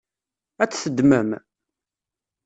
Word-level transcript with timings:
Ad 0.63 0.69
t-teddmem? 0.71 1.29